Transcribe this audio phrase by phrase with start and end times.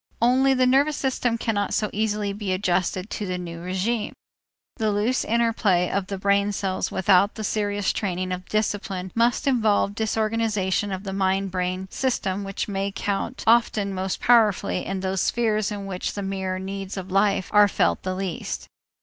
[0.19, 4.13] Only the nervous system cannot so easily be adjusted to the new régime.
[4.77, 9.93] The loose interplay of the brain cells without the serious training of discipline must involve
[9.93, 15.71] disorganization of the mind brain system which may count often most powerfully in those spheres
[15.71, 18.65] in which the mere needs of life are felt the least.